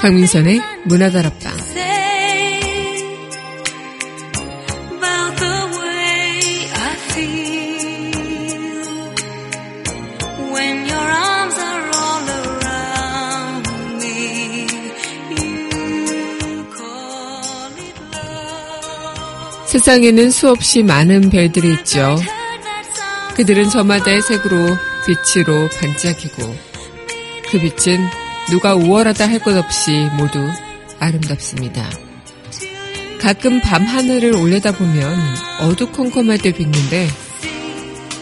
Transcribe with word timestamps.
강민선의 0.00 0.60
문화다락방 0.84 1.52
세상에는 19.66 20.30
수없이 20.30 20.82
많은 20.82 21.30
별들이 21.30 21.72
있죠. 21.74 22.16
그들은 23.36 23.68
저마다의 23.68 24.20
색으로 24.22 24.76
빛으로 25.06 25.68
반짝이고 25.68 26.56
그 27.50 27.60
빛은 27.60 28.19
누가 28.50 28.74
우월하다 28.74 29.28
할 29.28 29.38
것 29.40 29.56
없이 29.56 30.08
모두 30.16 30.46
아름답습니다. 30.98 31.88
가끔 33.20 33.60
밤 33.60 33.84
하늘을 33.84 34.34
올려다보면 34.34 35.18
어두컴컴할 35.60 36.38
때도 36.38 36.62
있는데 36.62 37.08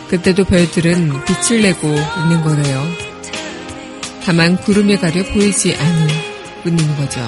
그때도 0.08 0.44
별들은 0.44 1.24
빛을 1.24 1.62
내고 1.62 1.88
있는 1.88 2.42
거래요. 2.42 2.84
다만 4.24 4.56
구름에 4.56 4.96
가려 4.96 5.24
보이지 5.24 5.74
않을 5.74 6.08
뿐인 6.62 6.96
거죠. 6.96 7.20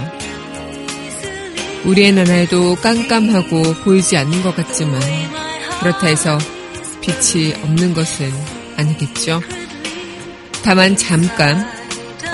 우리의 1.84 2.12
나라에도 2.12 2.75
깜깜하고 2.77 3.62
보이지 3.84 4.17
않는 4.19 4.43
것 4.43 4.55
같지만 4.55 5.01
그렇다 5.81 6.09
해서 6.09 6.37
빛이 7.01 7.55
없는 7.62 7.95
것은 7.95 8.31
아니겠죠. 8.77 9.41
다만 10.62 10.95
잠깐 10.97 11.80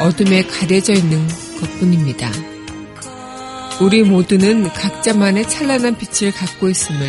어둠에 0.00 0.44
가려져 0.46 0.92
있는 0.92 1.26
것 1.26 1.78
뿐입니다. 1.78 2.30
우리 3.80 4.02
모두는 4.02 4.64
각자만의 4.72 5.48
찬란한 5.48 5.96
빛을 5.98 6.32
갖고 6.32 6.68
있음을 6.68 7.08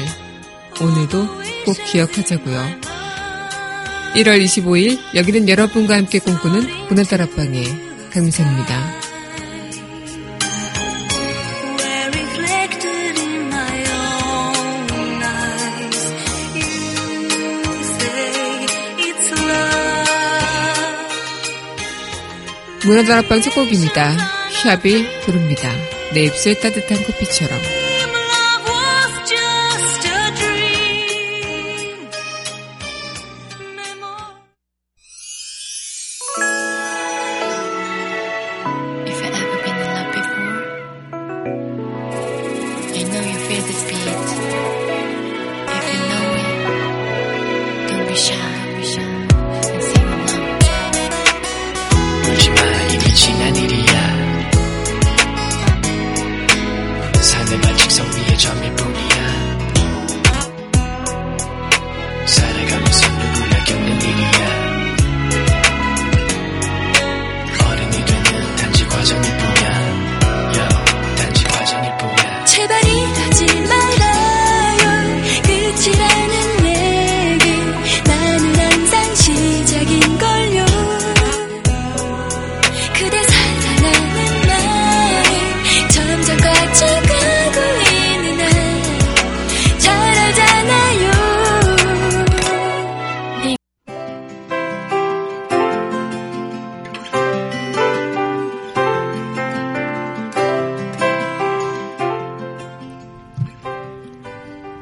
오늘도 0.81 1.27
꼭 1.65 1.75
기억하자고요. 1.91 2.97
1월 4.15 4.43
25일 4.43 4.99
여기는 5.15 5.47
여러분과 5.49 5.95
함께 5.95 6.19
꿈꾸는 6.19 6.87
문화다락방의 6.89 7.65
강미선입니다. 8.11 8.96
문화다락방 22.87 23.41
첫 23.41 23.53
곡입니다. 23.53 24.15
샵이 24.63 25.05
부릅니다. 25.21 25.69
내 26.13 26.23
입술 26.23 26.55
따뜻한 26.55 27.03
커피처럼. 27.03 27.86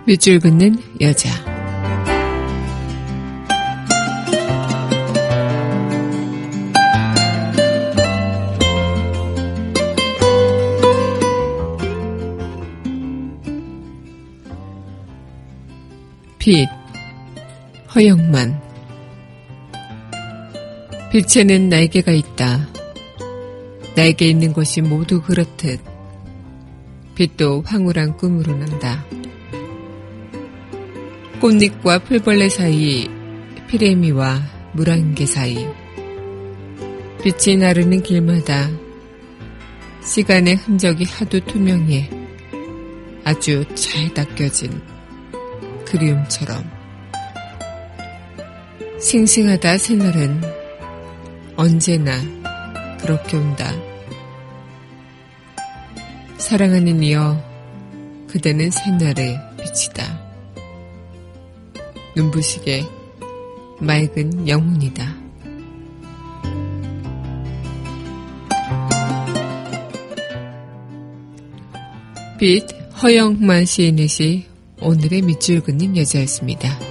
밑줄 0.08 0.40
긋는 0.40 0.78
여자. 1.02 1.30
빛, 16.38 16.68
허영만. 17.96 18.62
빛에는 21.12 21.70
날개가 21.70 22.12
있다. 22.12 22.68
날개 23.96 24.28
있는 24.28 24.54
것이 24.54 24.82
모두 24.82 25.22
그렇듯 25.24 25.80
빛도 27.16 27.64
황홀한 27.66 28.18
꿈으로 28.18 28.56
난다. 28.56 29.04
꽃잎과 31.40 32.00
풀벌레 32.00 32.50
사이, 32.50 33.08
피레미와 33.68 34.42
물안개 34.74 35.26
사이, 35.26 35.68
빛이 37.24 37.58
나르는 37.58 38.02
길마다 38.04 38.70
시간의 40.04 40.56
흔적이 40.56 41.06
하도 41.06 41.40
투명해 41.40 42.10
아주 43.24 43.66
잘 43.76 44.14
닦여진 44.14 44.82
그리움처럼 45.86 46.64
싱싱하다 49.00 49.78
새날은 49.78 50.42
언제나 51.56 52.14
그렇게 53.00 53.38
온다. 53.38 53.74
사랑하는 56.38 57.02
이여 57.04 57.44
그대는 58.28 58.70
새날의 58.72 59.40
빛이다. 59.58 60.25
눈부시게 62.16 62.86
맑은 63.80 64.48
영혼이다. 64.48 65.16
빛 72.40 72.66
허영만 73.02 73.66
시인의 73.66 74.08
시 74.08 74.46
오늘의 74.82 75.22
밑줄 75.22 75.62
긋는 75.62 75.98
여자였습니다. 75.98 76.85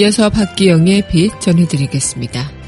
이어서 0.00 0.30
박기영의 0.30 1.08
빛 1.08 1.30
전해드리겠습니다. 1.42 2.59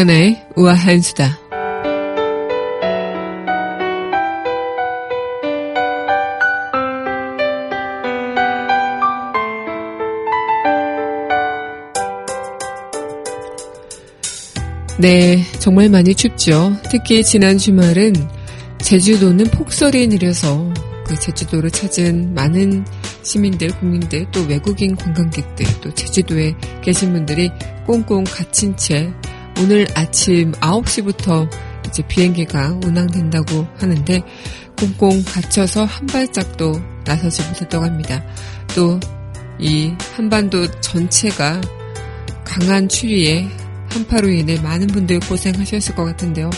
강은하의 0.00 0.46
우아한 0.56 1.02
수다. 1.02 1.38
네, 14.98 15.42
정말 15.58 15.88
많이 15.90 16.14
춥죠. 16.14 16.76
특히 16.90 17.22
지난 17.22 17.58
주말은 17.58 18.14
제주도는 18.78 19.46
폭설이 19.46 20.06
내려서 20.08 20.72
그 21.06 21.18
제주도를 21.18 21.70
찾은 21.70 22.32
많은 22.32 22.86
시민들, 23.22 23.68
국민들, 23.68 24.26
또 24.30 24.40
외국인 24.44 24.96
관광객들, 24.96 25.66
또 25.82 25.92
제주도에 25.92 26.54
계신 26.82 27.12
분들이 27.12 27.50
꽁꽁 27.86 28.24
갇힌 28.24 28.76
채 28.76 29.12
오늘 29.60 29.86
아침 29.94 30.52
9시부터 30.52 31.48
이제 31.86 32.02
비행기가 32.08 32.78
운항된다고 32.84 33.66
하는데 33.78 34.22
꽁꽁 34.78 35.22
갇혀서 35.24 35.84
한 35.84 36.06
발짝도 36.06 36.72
나서지 37.04 37.42
못했다고 37.42 37.84
합니다. 37.84 38.24
또 38.74 38.98
이 39.60 39.92
한반도 40.16 40.66
전체가 40.80 41.60
강한 42.44 42.88
추위에 42.88 43.46
한파로 43.90 44.28
인해 44.30 44.58
많은 44.60 44.86
분들이 44.86 45.18
고생하셨을 45.20 45.94
것 45.94 46.04
같은데요. 46.04 46.48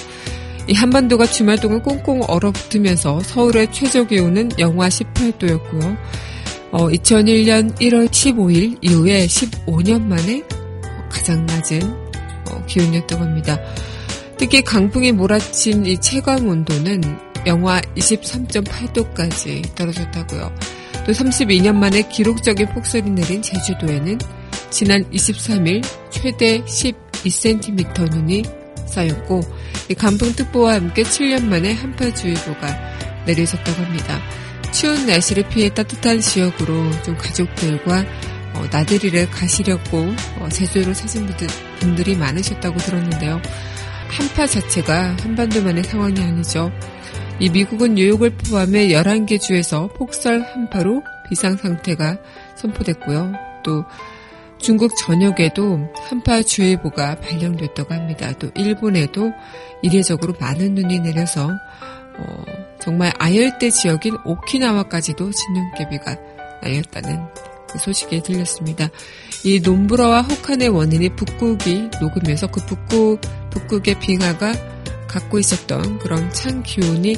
이 0.68 0.74
한반도가 0.74 1.26
주말 1.26 1.58
동안 1.58 1.82
꽁꽁 1.82 2.22
얼어붙으면서 2.22 3.20
서울의 3.20 3.72
최저 3.72 4.06
기온은 4.06 4.50
영하 4.58 4.88
18도였고요. 4.88 5.96
어, 6.70 6.88
2001년 6.88 7.74
1월 7.78 8.08
15일 8.08 8.78
이후에 8.80 9.26
15년 9.26 10.02
만에 10.02 10.42
가장 11.10 11.44
낮은 11.44 11.82
어, 11.82 12.01
기온이었다고 12.66 13.22
합니다. 13.22 13.58
특히 14.36 14.62
강풍이 14.62 15.12
몰아친 15.12 15.86
이 15.86 15.98
체감 15.98 16.48
온도는 16.48 17.02
영하 17.46 17.80
23.8도까지 17.96 19.74
떨어졌다고요. 19.74 20.52
또 21.06 21.12
32년 21.12 21.74
만에 21.74 22.02
기록적인 22.02 22.68
폭설이 22.68 23.10
내린 23.10 23.42
제주도에는 23.42 24.18
지난 24.70 25.04
23일 25.10 25.84
최대 26.10 26.62
12cm 26.64 28.10
눈이 28.10 28.44
쌓였고 28.86 29.40
강풍특보와 29.98 30.74
함께 30.74 31.02
7년 31.02 31.44
만에 31.44 31.72
한파주의보가 31.74 33.22
내려졌다고 33.26 33.82
합니다. 33.82 34.20
추운 34.72 35.06
날씨를 35.06 35.48
피해 35.48 35.68
따뜻한 35.68 36.20
지역으로 36.20 37.02
좀 37.02 37.16
가족들과 37.16 38.04
어, 38.54 38.64
나들이를 38.70 39.30
가시려고 39.30 40.12
어, 40.38 40.48
제주를 40.48 40.94
찾은 40.94 41.26
분들, 41.26 41.46
분들이 41.80 42.16
많으셨다고 42.16 42.76
들었는데요. 42.78 43.40
한파 44.08 44.46
자체가 44.46 45.16
한반도만의 45.20 45.84
상황이 45.84 46.20
아니죠. 46.20 46.70
이 47.40 47.48
미국은 47.48 47.94
뉴욕을 47.94 48.30
포함해 48.36 48.88
11개 48.88 49.40
주에서 49.40 49.88
폭설 49.88 50.42
한파로 50.42 51.02
비상 51.28 51.56
상태가 51.56 52.18
선포됐고요. 52.56 53.32
또 53.64 53.84
중국 54.58 54.92
전역에도 54.96 55.90
한파주의보가 56.08 57.16
발령됐다고 57.16 57.94
합니다. 57.94 58.32
또 58.38 58.50
일본에도 58.54 59.32
이례적으로 59.82 60.34
많은 60.38 60.74
눈이 60.74 61.00
내려서 61.00 61.50
어, 62.18 62.44
정말 62.80 63.12
아열대 63.18 63.70
지역인 63.70 64.16
오키나와까지도 64.24 65.30
진눈깨비가 65.30 66.16
날렸다는 66.62 67.26
그 67.34 67.51
소식이 67.78 68.22
들렸습니다. 68.22 68.88
이 69.44 69.60
논브라와 69.60 70.22
혹한의 70.22 70.68
원인이 70.68 71.16
북극이 71.16 71.90
녹으면서 72.00 72.46
그 72.46 72.64
북극, 72.66 73.20
북극의 73.50 73.98
빙하가 73.98 74.52
갖고 75.08 75.38
있었던 75.38 75.98
그런 75.98 76.30
찬 76.30 76.62
기온이 76.62 77.16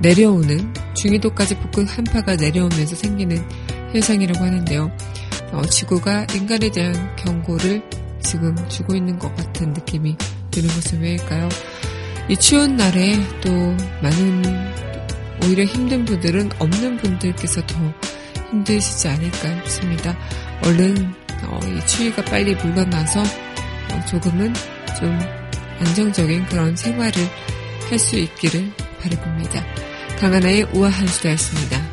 내려오는 0.00 0.72
중위도까지 0.94 1.58
북극 1.58 1.98
한파가 1.98 2.36
내려오면서 2.36 2.94
생기는 2.96 3.36
현상이라고 3.92 4.44
하는데요. 4.44 4.90
어, 5.52 5.62
지구가 5.62 6.26
인간에 6.34 6.70
대한 6.70 7.16
경고를 7.16 7.82
지금 8.22 8.54
주고 8.68 8.94
있는 8.94 9.18
것 9.18 9.34
같은 9.34 9.72
느낌이 9.72 10.16
드는 10.50 10.68
것은 10.68 11.00
왜일까요? 11.00 11.48
이 12.28 12.36
추운 12.36 12.76
날에 12.76 13.18
또 13.40 13.50
많은 14.02 14.42
오히려 15.42 15.64
힘든 15.64 16.04
분들은 16.04 16.50
없는 16.58 16.98
분들께서 16.98 17.66
더 17.66 17.92
힘드시지 18.50 19.08
않을까 19.08 19.64
싶습니다. 19.64 20.16
얼른 20.64 21.12
어, 21.44 21.58
이 21.64 21.86
추위가 21.86 22.22
빨리 22.24 22.54
물러나서 22.54 23.20
어, 23.22 24.04
조금은 24.06 24.52
좀 24.98 25.18
안정적인 25.80 26.46
그런 26.46 26.76
생활을 26.76 27.12
할 27.88 27.98
수 27.98 28.16
있기를 28.16 28.70
바라봅니다. 29.00 29.64
강하나의 30.20 30.62
우아한 30.72 31.08
수다였습니다. 31.08 31.89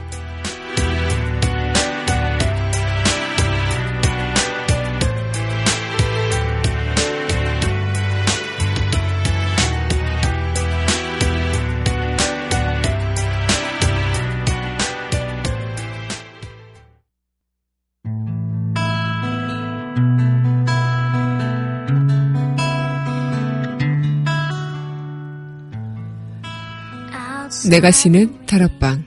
내가 27.70 27.92
쉬는 27.92 28.46
다락방 28.46 29.04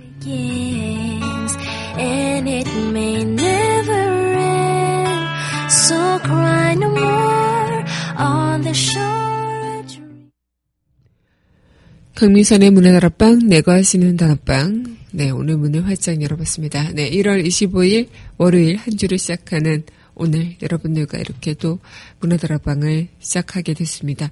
강민선의 12.15 12.71
문화 12.71 12.93
다락방 12.93 13.49
내가 13.49 13.81
쉬는 13.81 14.19
다락방 14.19 14.99
네 15.13 15.31
오늘 15.31 15.57
문을 15.57 15.87
활짝 15.87 16.21
열어봤습니다. 16.21 16.93
네 16.93 17.11
1월 17.11 17.43
25일 17.47 18.09
월요일 18.37 18.77
한 18.77 18.97
주를 18.99 19.17
시작하는 19.17 19.85
오늘 20.15 20.55
여러분들과 20.61 21.17
이렇게 21.17 21.55
또 21.55 21.79
문화 22.21 22.37
다락방을 22.37 23.09
시작하게 23.21 23.73
됐습니다. 23.73 24.31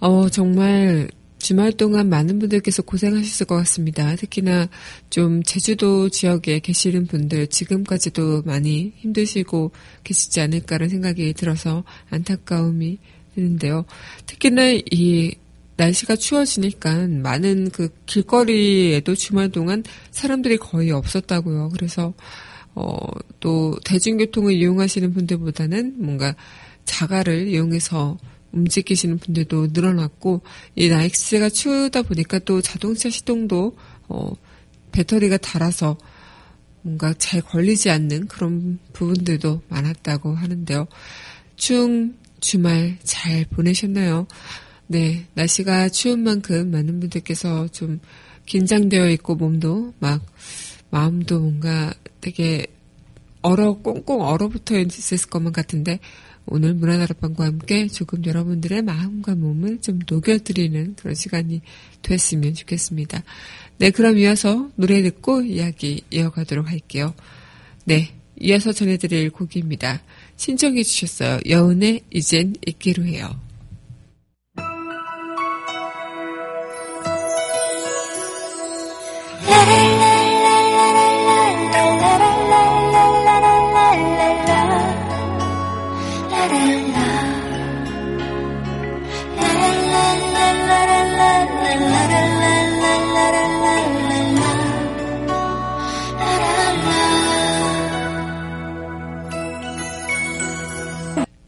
어 0.00 0.28
정말 0.28 1.08
주말 1.40 1.72
동안 1.72 2.08
많은 2.08 2.38
분들께서 2.38 2.82
고생하셨을 2.82 3.46
것 3.46 3.56
같습니다. 3.56 4.14
특히나 4.14 4.68
좀 5.08 5.42
제주도 5.42 6.08
지역에 6.08 6.60
계시는 6.60 7.06
분들 7.06 7.48
지금까지도 7.48 8.42
많이 8.42 8.92
힘드시고 8.98 9.72
계시지 10.04 10.40
않을까라는 10.40 10.90
생각이 10.90 11.32
들어서 11.32 11.82
안타까움이 12.10 12.98
드는데요. 13.34 13.84
특히나 14.26 14.70
이 14.90 15.34
날씨가 15.76 16.16
추워지니까 16.16 17.08
많은 17.08 17.70
그 17.70 17.88
길거리에도 18.04 19.14
주말 19.14 19.48
동안 19.50 19.82
사람들이 20.10 20.58
거의 20.58 20.90
없었다고요. 20.90 21.70
그래서 21.70 22.12
어, 22.74 22.98
또 23.40 23.78
대중교통을 23.84 24.52
이용하시는 24.52 25.14
분들보다는 25.14 25.94
뭔가 25.98 26.36
자가를 26.84 27.48
이용해서 27.48 28.18
움직이시는 28.52 29.18
분들도 29.18 29.68
늘어났고 29.72 30.42
이 30.74 30.88
날씨가 30.88 31.48
추우다 31.50 32.02
보니까 32.02 32.38
또 32.40 32.60
자동차 32.60 33.10
시동도 33.10 33.76
어 34.08 34.32
배터리가 34.92 35.36
닳아서 35.36 35.96
뭔가 36.82 37.12
잘 37.14 37.40
걸리지 37.42 37.90
않는 37.90 38.26
그런 38.26 38.78
부분들도 38.92 39.62
많았다고 39.68 40.34
하는데요. 40.34 40.86
추운 41.56 42.16
주말 42.40 42.98
잘 43.02 43.44
보내셨나요? 43.44 44.26
네, 44.86 45.26
날씨가 45.34 45.90
추운 45.90 46.24
만큼 46.24 46.70
많은 46.70 46.98
분들께서 47.00 47.68
좀 47.68 48.00
긴장되어 48.46 49.10
있고 49.10 49.36
몸도 49.36 49.94
막 50.00 50.24
마음도 50.90 51.38
뭔가 51.38 51.92
되게 52.20 52.66
얼어 53.42 53.78
꽁꽁 53.78 54.22
얼어붙어 54.22 54.78
있을 54.78 55.18
것만 55.28 55.52
같은데 55.52 55.98
오늘 56.46 56.74
문화다락방과 56.74 57.44
함께 57.44 57.86
조금 57.86 58.24
여러분들의 58.24 58.82
마음과 58.82 59.34
몸을 59.36 59.80
좀 59.80 60.00
녹여드리는 60.08 60.96
그런 60.96 61.14
시간이 61.14 61.60
됐으면 62.02 62.54
좋겠습니다. 62.54 63.22
네, 63.78 63.90
그럼 63.90 64.18
이어서 64.18 64.70
노래 64.74 65.02
듣고 65.02 65.42
이야기 65.42 66.02
이어가도록 66.10 66.68
할게요. 66.68 67.14
네, 67.84 68.10
이어서 68.40 68.72
전해드릴 68.72 69.30
곡입니다. 69.30 70.02
신청해 70.36 70.82
주셨어요. 70.82 71.40
여운의 71.48 72.02
이젠 72.10 72.54
잊기로 72.66 73.04
해요. 73.04 73.49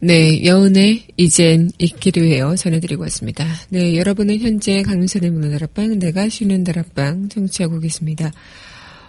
네, 0.04 0.44
여운의 0.44 1.04
이젠 1.16 1.70
잊기로 1.78 2.22
해요. 2.22 2.56
전해드리고 2.58 3.02
왔습니다. 3.02 3.46
네, 3.68 3.96
여러분은 3.96 4.40
현재 4.40 4.82
강민선의 4.82 5.30
문화다락방, 5.30 6.00
내가 6.00 6.28
쉬는 6.28 6.64
다락방 6.64 7.28
청취하고 7.28 7.78
계십니다. 7.78 8.32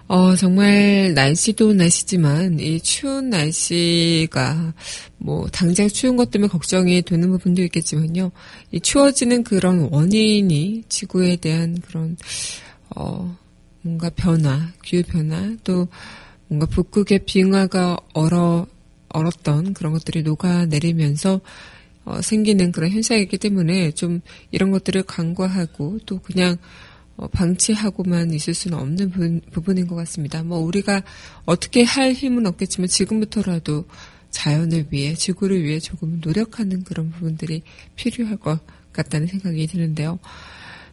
어, 0.07 0.35
정말 0.35 1.15
날씨도 1.15 1.73
날씨지만 1.73 2.59
이 2.59 2.79
추운 2.79 3.31
날씨가 3.31 4.75
뭐 5.17 5.47
당장 5.47 5.87
추운 5.87 6.15
것 6.15 6.29
때문에 6.29 6.47
걱정이 6.47 7.01
되는 7.01 7.27
부분도 7.31 7.63
있겠지만요. 7.63 8.31
이 8.71 8.79
추워지는 8.79 9.43
그런 9.43 9.89
원인이 9.91 10.83
지구에 10.89 11.37
대한 11.37 11.75
그런 11.87 12.17
어 12.95 13.35
뭔가 13.81 14.11
변화, 14.11 14.71
기후 14.83 15.01
변화 15.01 15.55
또 15.63 15.87
뭔가 16.47 16.67
북극의 16.67 17.25
빙하가 17.25 17.97
얼어 18.13 18.67
얼었던 19.13 19.73
그런 19.73 19.93
것들이 19.93 20.23
녹아내리면서 20.23 21.41
어, 22.05 22.21
생기는 22.21 22.71
그런 22.71 22.91
현상이기 22.91 23.37
때문에 23.37 23.91
좀 23.91 24.19
이런 24.51 24.71
것들을 24.71 25.03
간과하고 25.03 25.99
또 26.05 26.19
그냥 26.19 26.57
어, 27.15 27.27
방치하고만 27.27 28.33
있을 28.33 28.53
수는 28.53 28.77
없는 28.77 29.11
부, 29.11 29.39
부분인 29.51 29.87
것 29.87 29.95
같습니다. 29.95 30.43
뭐 30.43 30.59
우리가 30.59 31.03
어떻게 31.45 31.83
할 31.83 32.13
힘은 32.13 32.45
없겠지만 32.47 32.87
지금부터라도 32.89 33.85
자연을 34.31 34.87
위해 34.89 35.13
지구를 35.13 35.63
위해 35.63 35.79
조금 35.79 36.19
노력하는 36.21 36.83
그런 36.83 37.11
부분들이 37.11 37.61
필요할 37.95 38.37
것 38.37 38.59
같다는 38.91 39.27
생각이 39.27 39.67
드는데요. 39.67 40.19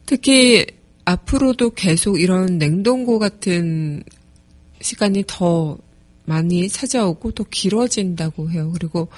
특히 0.06 0.66
앞으로도 1.06 1.70
계속 1.70 2.20
이런 2.20 2.58
냉동고 2.58 3.18
같은 3.18 4.02
시간이 4.80 5.24
더 5.26 5.78
많이 6.24 6.68
찾아오고 6.68 7.32
또 7.32 7.44
길어진다고 7.44 8.50
해요. 8.50 8.70
그리고 8.72 9.08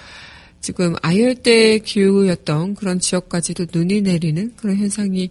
지금 0.61 0.95
아열대 1.03 1.79
기후였던 1.81 2.77
그런 2.77 3.01
지역까지도 3.01 3.67
눈이 3.73 4.03
내리는 4.03 4.55
그런 4.57 4.77
현상이 4.77 5.31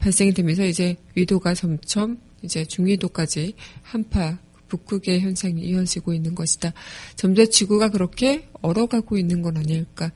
발생이 0.00 0.34
되면서 0.34 0.64
이제 0.64 0.96
위도가 1.14 1.54
점점 1.54 2.18
이제 2.42 2.64
중위도까지 2.64 3.54
한파 3.82 4.38
북극의 4.68 5.20
현상이 5.20 5.62
이어지고 5.62 6.14
있는 6.14 6.34
것이다. 6.34 6.72
점점 7.14 7.48
지구가 7.48 7.90
그렇게 7.90 8.48
얼어가고 8.62 9.18
있는 9.18 9.42
건 9.42 9.56
아닐까. 9.56 10.10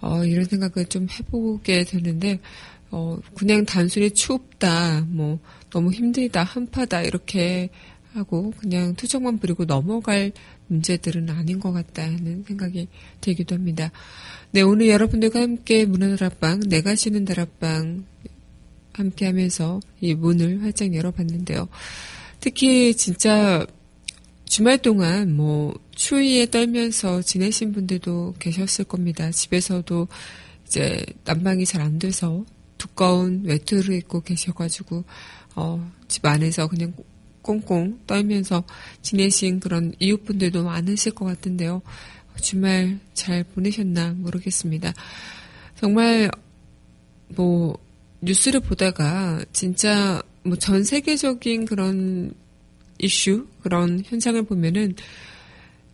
어, 0.00 0.24
이런 0.24 0.44
생각을 0.44 0.86
좀 0.88 1.08
해보게 1.10 1.84
되는데, 1.84 2.38
어, 2.90 3.18
그냥 3.34 3.64
단순히 3.64 4.10
춥다, 4.10 5.06
뭐, 5.08 5.38
너무 5.70 5.90
힘들다, 5.90 6.44
한파다, 6.44 7.02
이렇게 7.02 7.70
하고 8.18 8.52
그냥 8.58 8.94
투정만 8.94 9.38
부리고 9.38 9.64
넘어갈 9.64 10.32
문제들은 10.66 11.30
아닌 11.30 11.60
것 11.60 11.72
같다는 11.72 12.44
생각이 12.46 12.88
들기도 13.20 13.54
합니다. 13.54 13.90
네, 14.50 14.60
오늘 14.60 14.88
여러분들과 14.88 15.40
함께 15.40 15.84
문화 15.86 16.14
다락방, 16.16 16.60
내가 16.68 16.94
쉬는 16.94 17.24
다락방 17.24 18.04
함께 18.92 19.26
하면서 19.26 19.80
이 20.00 20.14
문을 20.14 20.62
활짝 20.62 20.94
열어봤는데요. 20.94 21.68
특히 22.40 22.94
진짜 22.94 23.66
주말 24.44 24.78
동안 24.78 25.34
뭐 25.36 25.74
추위에 25.94 26.46
떨면서 26.46 27.22
지내신 27.22 27.72
분들도 27.72 28.34
계셨을 28.38 28.84
겁니다. 28.84 29.30
집에서도 29.30 30.08
이제 30.66 31.04
난방이 31.24 31.64
잘 31.64 31.82
안 31.82 31.98
돼서 31.98 32.44
두꺼운 32.78 33.42
외투를 33.44 33.96
입고 33.96 34.22
계셔가지고 34.22 35.04
어, 35.56 35.90
집 36.06 36.24
안에서 36.24 36.68
그냥 36.68 36.94
꽁꽁 37.48 37.98
떨면서 38.06 38.62
지내신 39.00 39.58
그런 39.58 39.94
이웃분들도 39.98 40.64
많으실 40.64 41.12
것 41.12 41.24
같은데요. 41.24 41.80
주말 42.42 42.98
잘 43.14 43.42
보내셨나 43.42 44.12
모르겠습니다. 44.18 44.92
정말 45.80 46.30
뭐 47.28 47.78
뉴스를 48.20 48.60
보다가 48.60 49.42
진짜 49.52 50.22
뭐 50.42 50.56
전 50.58 50.84
세계적인 50.84 51.64
그런 51.64 52.32
이슈 52.98 53.46
그런 53.62 54.02
현상을 54.04 54.42
보면은 54.42 54.94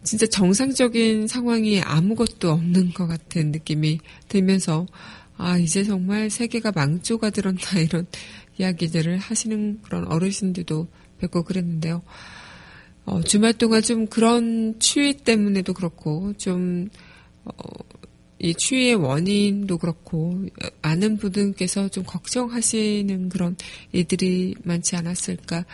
진짜 0.03 0.27
정상적인 0.27 1.29
상황이 1.29 1.81
아무것도 1.81 2.51
없는 2.51 2.93
것 2.95 3.07
같은 3.07 3.53
느낌이 3.53 4.01
들면서 4.29 4.87
아 5.37 5.57
이제 5.59 5.85
정말 5.85 6.31
세계가 6.31 6.73
망조가 6.73 7.31
들었나 7.31 7.61
이런 7.81 8.07
이야기들을 8.59 9.19
하시는 9.19 9.81
그런 9.83 10.07
어르신들도 10.07 10.87
뵙고 11.25 11.45
그랬는데요. 11.45 12.03
어, 13.07 13.23
주말 13.23 13.53
동안 13.53 13.83
좀 13.83 14.07
그런 14.07 14.79
추위 14.79 15.15
때문에도 15.15 15.73
그렇고 15.75 16.33
좀 16.39 16.89
어, 17.45 17.53
이 18.39 18.55
추위의 18.55 18.95
원인도 18.97 19.79
그렇고 19.79 20.45
많은 20.83 21.19
분들께서 21.19 21.89
좀 21.89 22.05
걱정하시는 22.05 23.29
그런 23.29 23.57
일들이 23.93 24.55
많지 24.65 24.97
않았을까. 24.97 25.65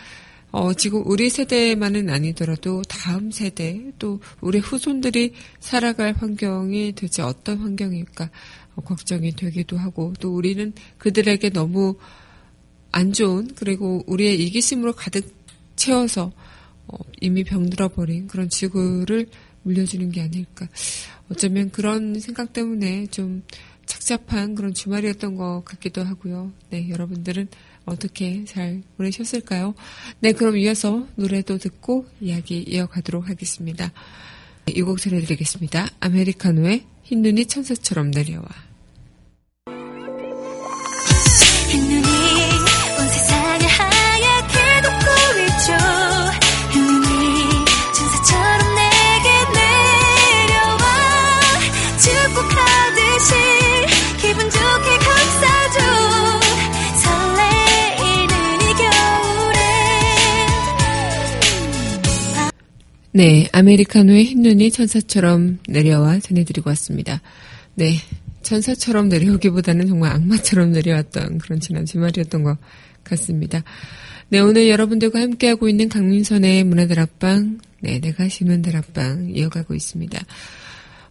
어, 0.51 0.73
지금 0.73 1.03
우리 1.05 1.29
세대만은 1.29 2.09
아니더라도 2.09 2.81
다음 2.83 3.31
세대 3.31 3.91
또 3.99 4.19
우리 4.41 4.59
후손들이 4.59 5.33
살아갈 5.61 6.13
환경이 6.13 6.91
도대체 6.93 7.21
어떤 7.21 7.59
환경일까 7.59 8.29
어, 8.75 8.81
걱정이 8.81 9.31
되기도 9.33 9.77
하고 9.77 10.13
또 10.19 10.35
우리는 10.35 10.73
그들에게 10.97 11.49
너무 11.51 11.95
안 12.91 13.13
좋은 13.13 13.49
그리고 13.55 14.03
우리의 14.07 14.43
이기심으로 14.45 14.93
가득 14.93 15.40
채워서 15.81 16.31
어, 16.87 16.97
이미 17.21 17.43
병들어 17.43 17.87
버린 17.89 18.27
그런 18.27 18.49
지구를 18.49 19.27
물려주는 19.63 20.11
게 20.11 20.21
아닐까. 20.21 20.67
어쩌면 21.31 21.71
그런 21.71 22.19
생각 22.19 22.53
때문에 22.53 23.07
좀 23.07 23.41
착잡한 23.87 24.53
그런 24.53 24.73
주말이었던 24.75 25.35
것 25.35 25.63
같기도 25.65 26.03
하고요. 26.03 26.51
네, 26.69 26.87
여러분들은 26.89 27.47
어떻게 27.85 28.45
잘 28.45 28.83
보내셨을까요? 28.97 29.73
네, 30.19 30.33
그럼 30.33 30.57
이어서 30.57 31.07
노래도 31.15 31.57
듣고 31.57 32.05
이야기 32.21 32.63
이어가도록 32.67 33.27
하겠습니다. 33.27 33.91
이 34.67 34.81
곡 34.83 34.99
전해드리겠습니다. 35.01 35.87
아메리카노의 35.99 36.85
흰 37.01 37.23
눈이 37.23 37.47
천사처럼 37.47 38.11
내려와. 38.11 38.45
네, 63.13 63.45
아메리카노의 63.51 64.23
흰눈이 64.23 64.71
천사처럼 64.71 65.59
내려와 65.67 66.19
전해드리고 66.19 66.69
왔습니다. 66.69 67.21
네, 67.75 67.97
천사처럼 68.41 69.09
내려오기보다는 69.09 69.87
정말 69.87 70.13
악마처럼 70.13 70.71
내려왔던 70.71 71.39
그런 71.39 71.59
지난 71.59 71.85
주말이었던 71.85 72.43
것 72.43 72.57
같습니다. 73.03 73.63
네, 74.29 74.39
오늘 74.39 74.69
여러분들과 74.69 75.19
함께하고 75.19 75.67
있는 75.67 75.89
강민선의 75.89 76.63
문화다락방, 76.63 77.59
네, 77.81 77.99
내가 77.99 78.29
쉬는 78.29 78.61
다락방 78.61 79.31
이어가고 79.35 79.75
있습니다. 79.75 80.17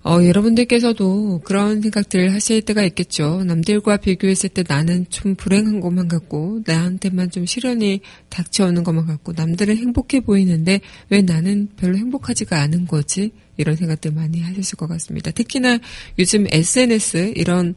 어, 0.02 0.24
여러분들께서도 0.24 1.42
그런 1.44 1.82
생각들 1.82 2.32
하실 2.32 2.62
때가 2.62 2.82
있겠죠. 2.84 3.44
남들과 3.44 3.98
비교했을 3.98 4.48
때 4.48 4.64
나는 4.66 5.04
좀 5.10 5.34
불행한 5.34 5.80
것만 5.80 6.08
같고, 6.08 6.62
나한테만 6.66 7.30
좀 7.30 7.44
시련이 7.44 8.00
닥쳐오는 8.30 8.82
것만 8.82 9.04
같고, 9.06 9.34
남들은 9.36 9.76
행복해 9.76 10.20
보이는데, 10.20 10.80
왜 11.10 11.20
나는 11.20 11.68
별로 11.76 11.98
행복하지가 11.98 12.58
않은 12.62 12.86
거지? 12.86 13.32
이런 13.58 13.76
생각들 13.76 14.12
많이 14.12 14.40
하셨을 14.40 14.76
것 14.78 14.86
같습니다. 14.88 15.32
특히나 15.32 15.78
요즘 16.18 16.46
SNS, 16.50 17.34
이런, 17.36 17.74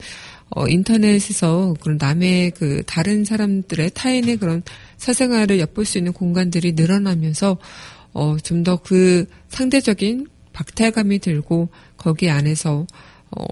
어, 0.50 0.65
인터넷에서 0.70 1.75
그런 1.82 1.98
남의 2.00 2.51
그 2.51 2.84
다른 2.86 3.25
사람들의 3.25 3.92
타인의 3.94 4.38
그런 4.38 4.63
사생활을 4.96 5.60
엿볼 5.60 5.84
수 5.84 5.98
있는 5.98 6.13
공간들이 6.13 6.72
늘어나면서, 6.72 7.58
어, 8.13 8.38
좀 8.38 8.63
더 8.63 8.77
그 8.77 9.25
상대적인 9.50 10.27
박탈감이 10.54 11.20
들고 11.20 11.70
거기 11.98 12.30
안에서 12.30 12.88
어 13.32 13.46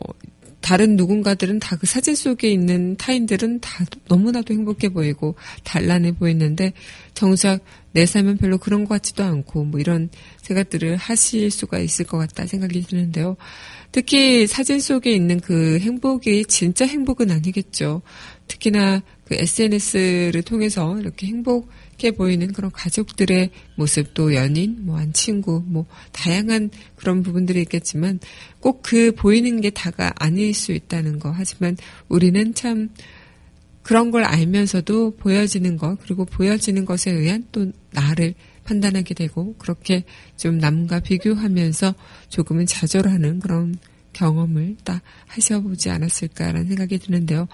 다른 0.62 0.96
누군가들은 0.96 1.60
다 1.60 1.75
그 1.75 1.88
사진 1.88 2.13
속에 2.13 2.51
있는 2.51 2.96
타인들은 2.96 3.60
다 3.60 3.84
너무나도 4.08 4.53
행복해 4.53 4.89
보이고 4.89 5.36
단란해 5.63 6.12
보이는데 6.12 6.74
정작 7.15 7.63
내 7.91 8.05
삶은 8.05 8.38
별로 8.38 8.60
그런 8.60 8.86
것 8.86 8.89
같지도 8.89 9.24
않고 9.24 9.65
뭐 9.65 9.79
이런 9.79 10.10
생각들을 10.43 10.96
하실 10.96 11.50
수가 11.50 11.79
있을 11.79 12.05
것 12.05 12.20
같다 12.20 12.46
생각이 12.46 12.84
드는데요. 12.84 13.36
특히 13.91 14.46
사진 14.46 14.79
속에 14.79 15.12
있는 15.12 15.39
그 15.39 15.79
행복이 15.79 16.46
진짜 16.46 16.86
행복은 16.86 17.31
아니겠죠. 17.31 18.03
특히나 18.48 19.01
그그 19.25 19.36
SNS를 19.41 20.43
통해서 20.43 21.00
이렇게 21.00 21.25
행복 21.27 21.67
해 22.03 22.12
보이는 22.12 22.51
그런 22.53 22.72
가족들의 22.72 23.51
모습, 23.75 24.13
또 24.13 24.34
연인, 24.34 24.86
뭐, 24.86 24.98
한 24.98 25.13
친구, 25.13 25.63
뭐, 25.65 25.86
다양한 26.12 26.70
그런 26.96 27.24
부분들이 27.24 27.62
있겠지만 27.62 28.20
꼭 28.60 28.81
그 28.81 29.13
보이는 29.15 29.62
게 29.62 29.70
다가 29.70 30.12
아닐 30.17 30.53
수 30.53 30.72
있다는 30.74 31.20
거. 31.20 31.31
하지만 31.31 31.77
우리는 32.10 32.53
참 32.53 32.89
그런 33.84 34.12
걸 34.12 34.24
알면서도 34.24 35.15
보여지는 35.17 35.77
것, 35.77 35.98
그리고 36.01 36.25
보여지는 36.25 36.86
것에 36.86 37.12
의한 37.12 37.46
또 37.51 37.72
나를 37.91 38.34
판단하게 38.63 39.13
되고, 39.13 39.55
그렇게 39.58 40.03
좀 40.38 40.58
남과 40.58 41.00
비교하면서 41.00 41.96
조금은 42.29 42.65
좌절하는 42.65 43.39
그런 43.39 43.75
경험을 44.13 44.75
딱 44.84 45.01
하셔보지 45.27 45.89
않았을까라는 45.89 46.67
생각이 46.67 47.00
드는데요. 47.00 47.48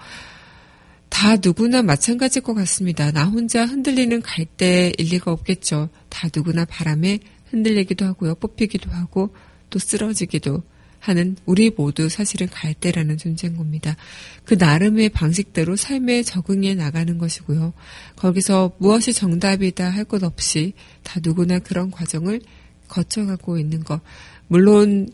다 1.08 1.36
누구나 1.36 1.82
마찬가지일 1.82 2.42
것 2.42 2.54
같습니다. 2.54 3.10
나 3.12 3.24
혼자 3.24 3.64
흔들리는 3.64 4.22
갈대일 4.22 4.92
리가 4.98 5.32
없겠죠. 5.32 5.88
다 6.08 6.28
누구나 6.34 6.64
바람에 6.64 7.18
흔들리기도 7.50 8.04
하고요. 8.04 8.34
뽑히기도 8.36 8.90
하고 8.90 9.34
또 9.70 9.78
쓰러지기도 9.78 10.62
하는 11.00 11.36
우리 11.46 11.70
모두 11.70 12.08
사실은 12.08 12.48
갈대라는 12.48 13.18
존재인 13.18 13.56
겁니다. 13.56 13.96
그 14.44 14.54
나름의 14.54 15.10
방식대로 15.10 15.76
삶에 15.76 16.22
적응해 16.24 16.74
나가는 16.74 17.16
것이고요. 17.18 17.72
거기서 18.16 18.72
무엇이 18.78 19.12
정답이다 19.12 19.88
할 19.88 20.04
것 20.04 20.22
없이 20.24 20.72
다 21.04 21.20
누구나 21.22 21.58
그런 21.58 21.90
과정을 21.90 22.40
거쳐가고 22.88 23.58
있는 23.58 23.84
것. 23.84 24.00
물론 24.48 25.08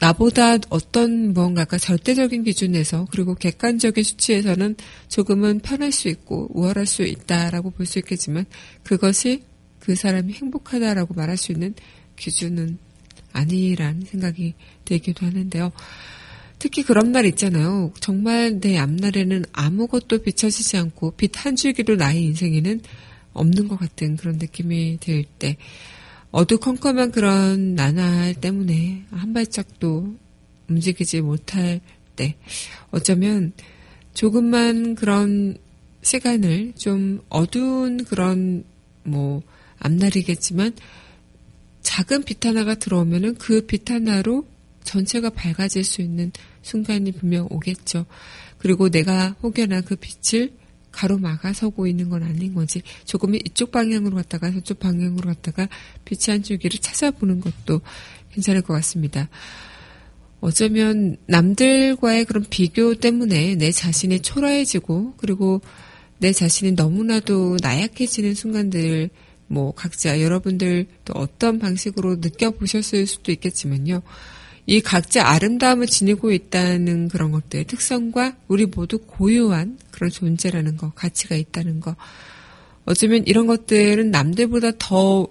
나보다 0.00 0.58
어떤 0.70 1.32
무언가가 1.32 1.76
절대적인 1.76 2.44
기준에서 2.44 3.08
그리고 3.10 3.34
객관적인 3.34 4.04
수치에서는 4.04 4.76
조금은 5.08 5.60
편할 5.60 5.90
수 5.92 6.08
있고 6.08 6.48
우월할 6.54 6.86
수 6.86 7.02
있다라고 7.02 7.70
볼 7.70 7.86
수 7.86 7.98
있겠지만 7.98 8.44
그것이 8.84 9.42
그 9.80 9.94
사람이 9.96 10.34
행복하다라고 10.34 11.14
말할 11.14 11.36
수 11.36 11.52
있는 11.52 11.74
기준은 12.16 12.78
아니라는 13.32 14.02
생각이 14.02 14.54
들기도 14.84 15.26
하는데요. 15.26 15.72
특히 16.58 16.82
그런 16.82 17.12
날 17.12 17.24
있잖아요. 17.26 17.92
정말 18.00 18.60
내 18.60 18.76
앞날에는 18.78 19.44
아무것도 19.52 20.22
비춰지지 20.22 20.76
않고 20.76 21.12
빛 21.12 21.44
한 21.44 21.56
줄기도 21.56 21.94
나의 21.96 22.22
인생에는 22.24 22.80
없는 23.32 23.68
것 23.68 23.78
같은 23.78 24.16
그런 24.16 24.38
느낌이 24.38 24.98
들 25.00 25.24
때, 25.38 25.56
어두컴컴한 26.30 27.10
그런 27.10 27.74
나날 27.74 28.34
때문에 28.34 29.04
한 29.10 29.32
발짝도 29.32 30.16
움직이지 30.68 31.22
못할 31.22 31.80
때 32.16 32.36
어쩌면 32.90 33.52
조금만 34.14 34.94
그런 34.94 35.56
시간을 36.02 36.74
좀 36.76 37.20
어두운 37.28 38.04
그런 38.04 38.64
뭐 39.04 39.42
앞날이겠지만 39.78 40.74
작은 41.82 42.24
빛 42.24 42.44
하나가 42.44 42.74
들어오면은 42.74 43.36
그 43.36 43.66
빛 43.66 43.90
하나로 43.90 44.46
전체가 44.84 45.30
밝아질 45.30 45.84
수 45.84 46.02
있는 46.02 46.32
순간이 46.62 47.12
분명 47.12 47.46
오겠죠. 47.50 48.06
그리고 48.58 48.88
내가 48.88 49.36
혹여나 49.42 49.80
그 49.82 49.96
빛을 49.96 50.52
가로막아 50.98 51.52
서고 51.52 51.86
있는 51.86 52.08
건 52.08 52.24
아닌 52.24 52.54
거지. 52.54 52.82
조금 53.04 53.36
이쪽 53.36 53.70
방향으로 53.70 54.16
갔다가 54.16 54.50
저쪽 54.50 54.80
방향으로 54.80 55.28
갔다가 55.28 55.68
빛이 56.04 56.24
한 56.28 56.42
줄기를 56.42 56.80
찾아보는 56.80 57.40
것도 57.40 57.80
괜찮을 58.32 58.62
것 58.62 58.74
같습니다. 58.74 59.28
어쩌면 60.40 61.16
남들과의 61.26 62.24
그런 62.24 62.44
비교 62.50 62.94
때문에 62.94 63.54
내 63.54 63.70
자신이 63.70 64.20
초라해지고 64.20 65.14
그리고 65.16 65.60
내 66.18 66.32
자신이 66.32 66.72
너무나도 66.72 67.58
나약해지는 67.62 68.34
순간들 68.34 69.10
뭐 69.46 69.72
각자 69.72 70.20
여러분들도 70.20 71.12
어떤 71.14 71.60
방식으로 71.60 72.16
느껴보셨을 72.16 73.06
수도 73.06 73.30
있겠지만요. 73.30 74.02
이 74.70 74.82
각자 74.82 75.26
아름다움을 75.26 75.86
지니고 75.86 76.30
있다는 76.30 77.08
그런 77.08 77.32
것들의 77.32 77.64
특성과 77.64 78.36
우리 78.48 78.66
모두 78.66 78.98
고유한 78.98 79.78
그런 79.90 80.10
존재라는 80.10 80.76
거, 80.76 80.90
가치가 80.90 81.36
있다는 81.36 81.80
거. 81.80 81.96
어쩌면 82.84 83.24
이런 83.26 83.46
것들은 83.46 84.10
남들보다 84.10 84.72
더 84.78 85.26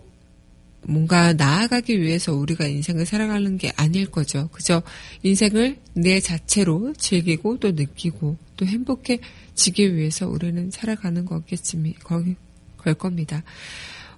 뭔가 0.81 1.33
나아가기 1.33 2.01
위해서 2.01 2.33
우리가 2.33 2.65
인생을 2.65 3.05
살아가는 3.05 3.59
게 3.59 3.71
아닐 3.75 4.07
거죠. 4.07 4.49
그저 4.51 4.81
인생을 5.21 5.77
내 5.93 6.19
자체로 6.19 6.93
즐기고 6.93 7.59
또 7.59 7.73
느끼고 7.73 8.37
또 8.55 8.65
행복해지기 8.65 9.95
위해서 9.95 10.27
우리는 10.27 10.71
살아가는 10.71 11.25
거겠지, 11.25 11.77
걸 12.03 12.93
겁니다. 12.95 13.43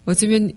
어쩌면 0.06 0.54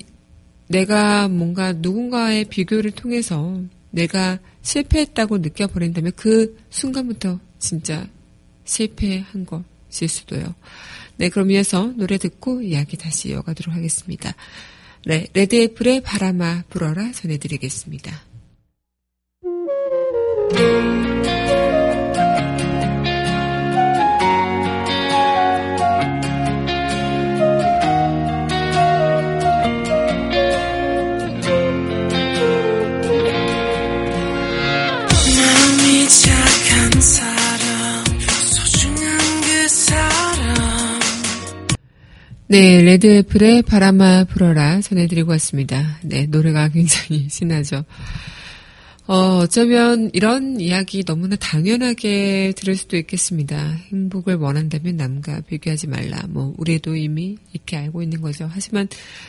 내가 0.68 1.26
뭔가 1.26 1.72
누군가의 1.72 2.44
비교를 2.44 2.92
통해서 2.92 3.60
내가 3.92 4.38
실패했다고 4.62 5.38
느껴버린다면 5.38 6.12
그 6.16 6.58
순간부터 6.70 7.38
진짜 7.58 8.08
실패한 8.64 9.46
것일 9.46 10.08
수도요. 10.08 10.54
네, 11.16 11.28
그럼 11.28 11.50
이어서 11.52 11.92
노래 11.96 12.18
듣고 12.18 12.62
이야기 12.62 12.96
다시 12.96 13.28
이어가도록 13.28 13.74
하겠습니다. 13.74 14.34
네, 15.06 15.28
레드애플의 15.32 16.02
바람아 16.02 16.64
불어라 16.68 17.12
전해드리겠습니다. 17.12 18.22
네, 42.52 42.82
레드애플의 42.82 43.62
바람아 43.62 44.24
불어라 44.24 44.82
전해드리고 44.82 45.30
왔습니다. 45.30 45.98
네, 46.02 46.26
노래가 46.26 46.68
굉장히 46.68 47.26
신나죠. 47.32 47.82
어, 49.06 49.38
어쩌면 49.38 50.10
이런 50.12 50.60
이야기 50.60 51.02
너무나 51.02 51.34
당연하게 51.36 52.52
들을 52.54 52.74
수도 52.74 52.98
있겠습니다. 52.98 53.56
행복을 53.90 54.34
원한다면 54.34 54.96
남과 54.98 55.40
비교하지 55.48 55.86
말라. 55.86 56.26
뭐, 56.28 56.52
우리도 56.58 56.94
이미 56.94 57.38
이렇게 57.54 57.78
알고 57.78 58.02
있는 58.02 58.20
거죠. 58.20 58.46
하지만 58.52 58.86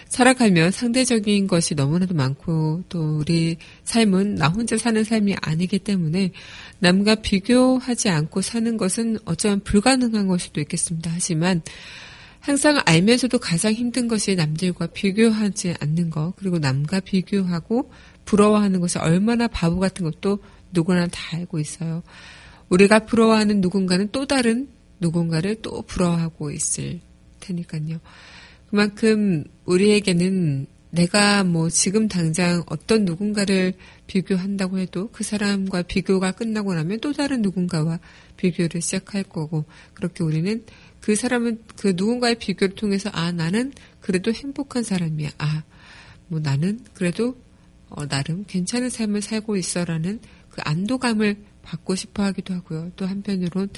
살아가면 0.10 0.72
상대적인 0.72 1.48
것이 1.48 1.76
너무나도 1.76 2.16
많고 2.16 2.84
또 2.90 3.20
우리 3.20 3.56
삶은 3.86 4.36
나 4.36 4.50
혼자 4.50 4.78
사는 4.78 5.02
삶이 5.02 5.38
아니기 5.42 5.80
때문에 5.80 6.32
남과 6.80 7.16
비교하지 7.16 8.10
않고 8.10 8.42
사는 8.42 8.76
것은 8.76 9.20
어쩌면 9.24 9.62
불가능한 9.62 10.28
걸 10.28 10.40
수도 10.40 10.60
있겠습니다. 10.60 11.10
하지만 11.14 11.62
항상 12.44 12.82
알면서도 12.84 13.40
가장 13.40 13.72
힘든 13.72 14.10
것이 14.10 14.36
남들과 14.36 14.88
비교하지 14.88 15.76
않는 15.80 16.10
것, 16.10 16.34
그리고 16.36 16.60
남과 16.60 17.00
비교하고 17.00 17.90
부러워하는 18.26 18.82
것이 18.82 19.00
얼마나 19.00 19.48
바보 19.48 19.80
같은 19.80 20.04
것도 20.04 20.40
누구나 20.74 21.08
다 21.08 21.38
알고 21.38 21.60
있어요. 21.60 22.04
우리가 22.68 23.06
부러워하는 23.06 23.62
누군가는 23.62 24.10
또 24.12 24.26
다른 24.26 24.68
누군가를 25.00 25.62
또 25.62 25.84
부러워하고 25.84 26.52
있을 26.52 27.00
테니까요. 27.40 28.02
그만큼 28.70 29.46
우리에게는 29.64 30.68
내가 30.90 31.46
뭐 31.46 31.70
지금 31.70 32.10
당장 32.10 32.62
어떤 32.66 33.06
누군가를 33.06 33.74
비교한다고 34.08 34.80
해도 34.80 35.10
그 35.12 35.24
사람과 35.24 35.84
비교가 35.84 36.32
끝나고 36.32 36.74
나면 36.74 37.00
또 37.00 37.14
다른 37.14 37.42
누군가와 37.42 38.00
비교를 38.38 38.82
시작할 38.82 39.24
거고 39.24 39.66
그렇게 39.94 40.24
우리는 40.24 40.64
그 41.00 41.16
사람은 41.16 41.64
그 41.78 41.94
누군가의 41.96 42.36
비교를 42.36 42.76
통해서 42.76 43.10
아 43.14 43.32
나는 43.32 43.74
그래도 44.02 44.32
행복한 44.34 44.84
사람이야. 44.84 45.30
아 45.38 45.64
뭐 46.28 46.40
나는 46.40 46.80
그래도 46.94 47.38
어, 47.90 48.08
나름 48.08 48.44
괜찮은 48.48 48.90
삶을 48.90 49.22
살고 49.22 49.56
있어라는 49.56 50.20
그 50.50 50.62
안도감을 50.64 51.38
받고 51.62 51.96
싶어 51.96 52.24
하기도 52.24 52.56
하고요. 52.56 52.92
또 52.96 53.06
한편으론 53.06 53.70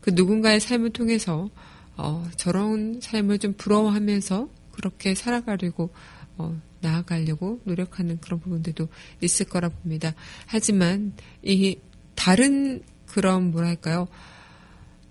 그 0.00 0.10
누군가의 0.14 0.60
삶을 0.60 0.90
통해서 0.90 1.50
어, 1.96 2.26
저런 2.36 3.00
삶을 3.02 3.38
좀 3.38 3.52
부러워하면서 3.54 4.48
그렇게 4.72 5.14
살아가려고 5.14 5.90
어, 6.38 6.58
나아가려고 6.80 7.60
노력하는 7.64 8.18
그런 8.20 8.40
부분들도 8.40 8.88
있을 9.20 9.46
거라 9.46 9.68
봅니다. 9.68 10.14
하지만 10.46 11.12
이 11.42 11.78
다른 12.14 12.82
그런 13.06 13.50
뭐랄까요? 13.50 14.08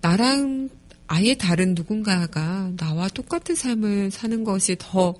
나랑 0.01 0.69
아예 1.07 1.35
다른 1.35 1.73
누군가가 1.73 2.71
나와 2.77 3.07
똑같은 3.07 3.55
삶을 3.55 4.11
사는 4.11 4.43
것이 4.43 4.75
더 4.77 5.15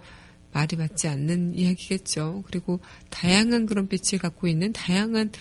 말이 0.51 0.75
맞지 0.75 1.07
않는 1.07 1.55
이야기겠죠. 1.55 2.43
그리고 2.47 2.79
다양한 3.09 3.65
그런 3.65 3.87
빛을 3.87 4.19
갖고 4.19 4.47
있는 4.47 4.73
다양한 4.73 5.31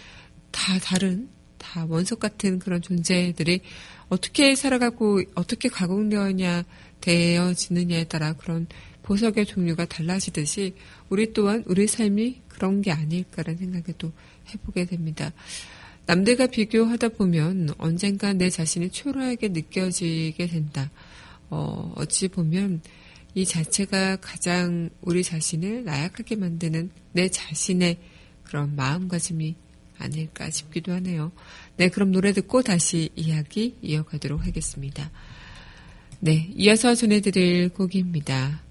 다 0.51 0.79
다른 0.79 1.29
다 1.59 1.87
원석 1.89 2.21
같은 2.21 2.59
그런 2.59 2.81
존재들이 2.81 3.61
어떻게 4.09 4.55
살아가고 4.55 5.23
어떻게 5.35 5.69
가공되어냐 5.69 6.65
되어지느냐에 7.01 8.05
따라 8.05 8.35
그런 8.35 8.67
보석의 9.07 9.47
종류가 9.47 9.87
달라지듯이 9.87 10.75
우리 11.09 11.33
또한 11.33 11.63
우리 11.67 11.87
삶이 11.87 12.43
그런 12.49 12.83
게 12.83 12.91
아닐까라는 12.91 13.59
생각에도 13.59 14.13
해보게 14.53 14.87
됩니다. 14.87 15.33
남들과 16.07 16.49
비교하다 16.49 17.11
보면 17.11 17.71
언젠가 17.79 18.33
내 18.33 18.51
자신이 18.51 18.91
초라하게 18.91 19.49
느껴지게 19.49 20.47
된다. 20.49 20.91
어, 21.51 21.93
어찌 21.97 22.29
보면 22.29 22.81
이 23.35 23.45
자체가 23.45 24.17
가장 24.17 24.91
우리 25.03 25.23
자신을 25.23 25.85
나약하게 25.85 26.37
만드는 26.37 26.91
내 27.13 27.29
자신의 27.29 27.99
그런 28.45 28.75
마음가짐이 28.75 29.55
아닐까 29.99 30.51
싶기도 30.51 30.93
하네요. 30.95 31.31
네, 31.77 31.89
그럼 31.89 32.11
노래 32.11 32.33
듣고 32.33 32.63
다시 32.63 33.11
이야기 33.15 33.77
이어가도록 33.83 34.45
하겠습니다. 34.45 35.11
네, 36.21 36.51
이어서 36.57 36.95
전해드릴 36.95 37.71
곡입니다. 37.71 38.66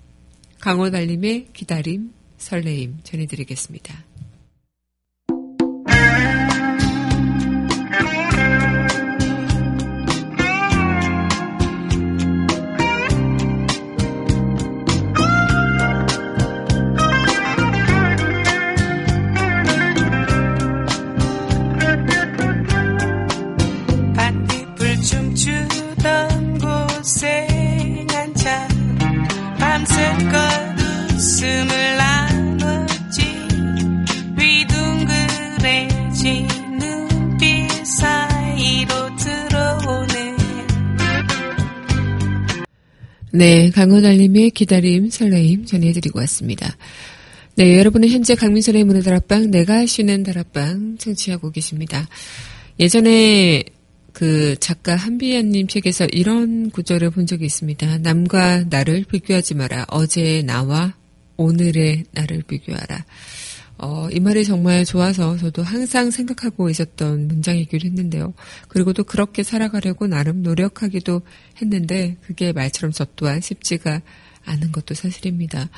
강호달님의 0.59 1.49
기다림, 1.53 2.11
설레임 2.37 2.99
전해드리겠습니다. 3.03 4.14
네, 43.35 43.69
강원알림의 43.69 44.51
기다림, 44.51 45.09
설레임 45.09 45.65
전해드리고 45.65 46.19
왔습니다. 46.19 46.77
네, 47.57 47.77
여러분은 47.77 48.07
현재 48.07 48.33
강민선의 48.33 48.85
문화 48.85 49.01
다락방, 49.01 49.51
내가 49.51 49.85
쉬는 49.85 50.23
다락방 50.23 50.95
청취하고 50.99 51.51
계십니다. 51.51 52.07
예전에 52.79 53.65
그 54.13 54.55
작가 54.61 54.95
한비연님 54.95 55.67
책에서 55.67 56.05
이런 56.13 56.69
구절을 56.69 57.09
본 57.09 57.27
적이 57.27 57.47
있습니다. 57.47 57.97
남과 57.97 58.67
나를 58.69 59.03
비교하지 59.03 59.55
마라. 59.55 59.85
어제의 59.89 60.43
나와 60.43 60.93
오늘의 61.35 62.05
나를 62.11 62.41
비교하라. 62.47 63.03
어, 63.77 64.07
이 64.09 64.19
말이 64.19 64.45
정말 64.45 64.85
좋아서 64.85 65.37
저도 65.37 65.61
항상 65.63 66.09
생각하고 66.09 66.69
있었던 66.69 67.27
문장이기도 67.27 67.85
했는데요. 67.85 68.33
그리고 68.69 68.93
또 68.93 69.03
그렇게 69.03 69.43
살아가려고 69.43 70.07
나름 70.07 70.43
노력하기도 70.43 71.21
했는데 71.61 72.17
그게 72.21 72.53
말처럼 72.53 72.91
저 72.91 73.05
또한 73.15 73.41
쉽지가 73.41 74.01
않은 74.45 74.71
것도 74.71 74.93
사실입니다. 74.93 75.69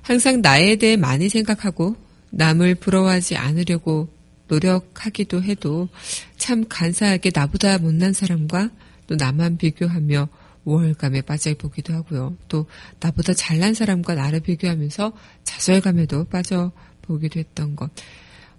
항상 0.00 0.40
나에 0.40 0.76
대해 0.76 0.96
많이 0.96 1.28
생각하고 1.28 1.96
남을 2.30 2.76
부러워하지 2.76 3.36
않으려고 3.36 4.08
노력하기도 4.48 5.42
해도 5.42 5.88
참 6.36 6.64
간사하게 6.68 7.32
나보다 7.34 7.78
못난 7.78 8.12
사람과 8.12 8.70
또 9.06 9.16
나만 9.16 9.58
비교하며 9.58 10.28
우월감에 10.64 11.22
빠져보기도 11.22 11.92
하고요. 11.92 12.36
또 12.48 12.66
나보다 13.00 13.34
잘난 13.34 13.74
사람과 13.74 14.14
나를 14.14 14.40
비교하면서 14.40 15.12
좌절감에도 15.44 16.24
빠져 16.24 16.72
보기도 17.02 17.38
했던 17.40 17.76
것. 17.76 17.90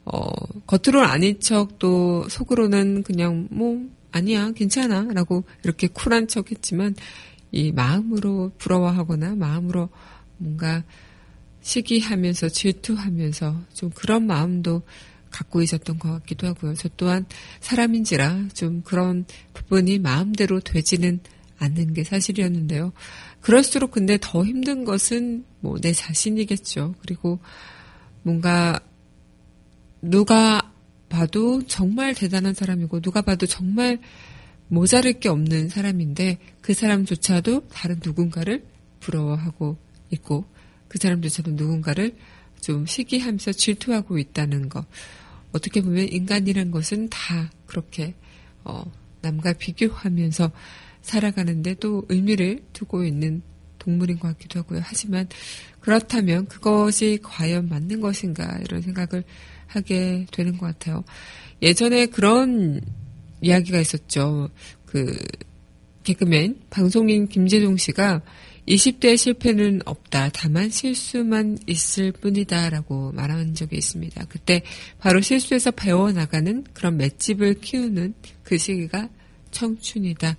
어, 0.06 0.30
겉으로는 0.68 1.08
아닌 1.08 1.40
척 1.40 1.80
또 1.80 2.28
속으로는 2.30 3.04
그냥 3.04 3.48
뭐 3.52 3.82
아니야 4.12 4.52
괜찮아 4.52 5.08
라고 5.14 5.44
이렇게 5.64 5.88
쿨한 5.88 6.28
척 6.28 6.52
했지만 6.52 6.96
이 7.52 7.72
마음으로 7.72 8.52
부러워하거나 8.58 9.36
마음으로 9.36 9.90
뭔가 10.38 10.84
시기하면서 11.62 12.50
질투하면서 12.50 13.62
좀 13.74 13.90
그런 13.92 14.28
마음도 14.28 14.82
갖고 15.30 15.62
있었던 15.62 15.98
것 15.98 16.12
같기도 16.12 16.48
하고요. 16.48 16.76
저 16.76 16.90
또한 16.98 17.26
사람인지라 17.62 18.50
좀 18.54 18.82
그런 18.84 19.26
부분이 19.54 20.00
마음대로 20.00 20.60
되지는 20.60 21.22
않는 21.58 21.94
게 21.94 22.04
사실이었는데요. 22.04 22.92
그럴수록 23.42 23.92
근데 23.92 24.18
더 24.22 24.46
힘든 24.46 24.84
것은 24.86 25.46
뭐 25.60 25.78
내 25.80 25.94
자신이겠죠. 25.94 26.96
그리고 27.00 27.40
뭔가 28.24 28.80
누가 30.02 30.72
봐도 31.10 31.66
정말 31.68 32.16
대단한 32.16 32.54
사람이고 32.54 33.02
누가 33.02 33.22
봐도 33.22 33.46
정말 33.46 34.00
모자랄 34.68 35.20
게 35.20 35.30
없는 35.30 35.70
사람인데 35.70 36.40
그 36.62 36.74
사람조차도 36.74 37.68
다른 37.68 38.00
누군가를 38.04 38.66
부러워하고 39.00 39.78
있고 40.10 40.46
그 40.88 40.98
사람조차도 40.98 41.52
누군가를 41.52 42.16
좀 42.62 42.86
시기하면서 42.86 43.52
질투하고 43.52 44.18
있다는 44.18 44.70
것. 44.70 44.86
어떻게 45.52 45.82
보면 45.82 46.08
인간이란 46.08 46.72
것은 46.72 47.10
다 47.10 47.52
그렇게 47.68 48.16
어, 48.64 48.84
남과 49.22 49.54
비교하면서 49.54 50.52
살아가는데 51.02 51.76
또 51.76 52.06
의미를 52.10 52.64
두고 52.74 53.04
있는 53.04 53.44
동물인 53.78 54.18
것 54.18 54.30
같기도 54.30 54.60
하고요. 54.60 54.82
하지만 54.84 55.28
그렇다면 55.84 56.46
그것이 56.48 57.20
과연 57.22 57.68
맞는 57.68 58.00
것인가 58.00 58.58
이런 58.64 58.82
생각을 58.82 59.26
하게 59.68 60.26
되는 60.32 60.58
것 60.58 60.68
같아요. 60.68 61.04
예전에 61.62 62.06
그런 62.06 62.80
이야기가 63.42 63.80
있었죠. 63.82 64.50
그 64.86 65.14
개그맨 66.04 66.62
방송인 66.70 67.28
김재동 67.28 67.76
씨가 67.76 68.22
20대 68.66 69.18
실패는 69.18 69.82
없다. 69.84 70.30
다만 70.30 70.70
실수만 70.70 71.58
있을 71.68 72.14
뿐이다 72.14 72.70
라고 72.70 73.12
말한 73.12 73.54
적이 73.54 73.76
있습니다. 73.76 74.24
그때 74.30 74.64
바로 75.00 75.20
실수에서 75.20 75.72
배워나가는 75.72 76.64
그런 76.72 76.96
맷집을 76.96 77.56
키우는 77.56 78.14
그 78.44 78.58
시기가 78.58 79.10
청춘이다. 79.52 80.38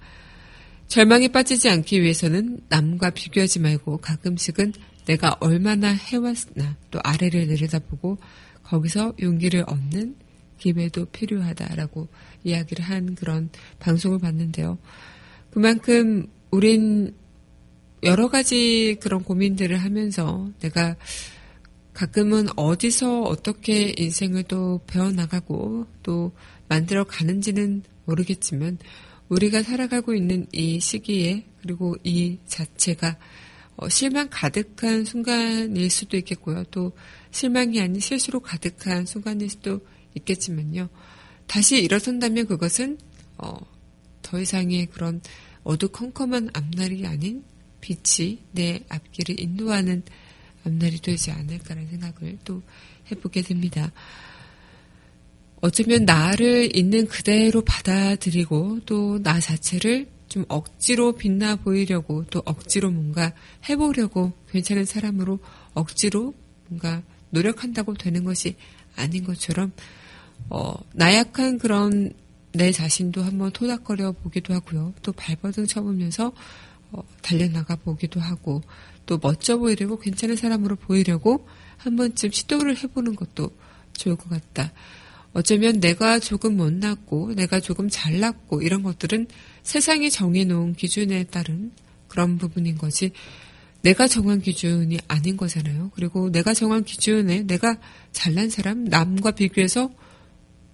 절망에 0.89 1.29
빠지지 1.29 1.69
않기 1.69 2.01
위해서는 2.01 2.61
남과 2.71 3.11
비교하지 3.11 3.59
말고 3.59 3.99
가끔씩은 3.99 4.73
내가 5.07 5.37
얼마나 5.41 5.89
해왔나 5.89 6.77
또 6.91 7.01
아래를 7.03 7.49
내려다보고 7.49 8.19
거기서 8.63 9.15
용기를 9.21 9.65
얻는 9.67 10.17
기회도 10.59 11.07
필요하다라고 11.07 12.09
이야기를 12.45 12.85
한 12.85 13.15
그런 13.15 13.51
방송을 13.81 14.19
봤는데요. 14.19 14.79
그만큼 15.51 16.27
우린 16.51 17.15
여러 18.03 18.29
가지 18.29 18.97
그런 19.01 19.23
고민들을 19.23 19.77
하면서 19.77 20.51
내가 20.61 20.97
가끔은 21.93 22.49
어디서 22.57 23.23
어떻게 23.23 23.95
인생을 23.97 24.45
또 24.45 24.81
배워나가고 24.87 25.87
또 26.03 26.33
만들어 26.69 27.05
가는지는 27.05 27.83
모르겠지만 28.05 28.79
우리가 29.29 29.63
살아가고 29.63 30.15
있는 30.15 30.47
이 30.53 30.81
시기에 30.81 31.45
그리고 31.63 31.97
이 32.05 32.39
자체가 32.47 33.17
어, 33.77 33.89
실망 33.89 34.29
가득한 34.31 35.05
순간일 35.05 35.91
수도 35.91 36.17
있겠고요. 36.17 36.65
또 36.71 36.93
실망이 37.31 37.81
아닌 37.81 38.01
실수로 38.01 38.41
가득한 38.41 39.07
순간일 39.07 39.51
수도 39.51 39.81
있겠지만요. 40.15 40.89
다시 41.47 41.79
일어선다면 41.83 42.47
그것은 42.47 42.99
어, 43.39 43.57
더 44.23 44.41
이상의 44.41 44.87
그런 44.87 45.21
어두컴컴한 45.65 46.51
앞날이 46.53 47.07
아닌 47.07 47.45
빛이 47.81 48.39
내 48.53 48.81
앞길을 48.89 49.41
인도하는 49.41 50.03
앞날이 50.65 50.99
되지 51.01 51.31
않을까라는 51.31 51.91
생각을 51.91 52.39
또 52.45 52.63
해보게 53.11 53.43
됩니다. 53.43 53.93
어쩌면 55.61 56.05
나를 56.05 56.77
있는 56.77 57.07
그대로 57.07 57.63
받아들이고 57.63 58.81
또 58.87 59.19
나 59.19 59.41
자체를 59.41 60.14
좀 60.29 60.45
억지로 60.49 61.13
빛나 61.13 61.57
보이려고 61.57 62.25
또 62.31 62.43
억지로 62.45 62.91
뭔가 62.91 63.33
해보려고 63.69 64.33
괜찮은 64.51 64.85
사람으로 64.85 65.39
억지로 65.75 66.35
뭔가 66.69 67.03
노력한다고 67.31 67.95
되는 67.95 68.25
것이 68.25 68.57
아닌 68.97 69.25
것처럼 69.25 69.73
어, 70.51 70.75
나약한 70.93 71.59
그런 71.59 72.13
내 72.53 72.71
자신도 72.71 73.23
한번 73.23 73.51
토닥거려 73.51 74.13
보기도 74.13 74.55
하고요. 74.55 74.95
또 75.03 75.13
발버둥 75.13 75.67
쳐보면서 75.67 76.33
어, 76.93 77.03
달려나가 77.23 77.75
보기도 77.77 78.21
하고 78.21 78.63
또 79.07 79.19
멋져 79.21 79.59
보이려고 79.59 79.99
괜찮은 79.99 80.37
사람으로 80.37 80.77
보이려고 80.77 81.47
한 81.77 81.97
번쯤 81.97 82.31
시도를 82.31 82.77
해보는 82.79 83.17
것도 83.17 83.51
좋을 83.93 84.17
것 84.17 84.29
같다. 84.31 84.73
어쩌면 85.35 85.81
내가 85.81 86.21
조금 86.21 86.57
못났고, 86.57 87.35
내가 87.35 87.61
조금 87.61 87.89
잘났고, 87.91 88.63
이런 88.63 88.83
것들은 88.83 89.27
세상이 89.63 90.11
정해놓은 90.11 90.75
기준에 90.75 91.25
따른 91.25 91.73
그런 92.09 92.39
부분인 92.39 92.79
거지, 92.79 93.11
내가 93.83 94.07
정한 94.07 94.41
기준이 94.41 94.99
아닌 95.09 95.37
거잖아요. 95.37 95.91
그리고 95.95 96.31
내가 96.31 96.55
정한 96.55 96.85
기준에 96.85 97.43
내가 97.43 97.77
잘난 98.13 98.49
사람, 98.49 98.85
남과 98.85 99.33
비교해서 99.33 99.91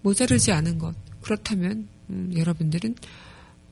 모자르지 0.03 0.53
않은 0.53 0.79
것. 0.79 0.95
그렇다면, 1.23 1.89
음, 2.11 2.33
여러분들은, 2.37 2.95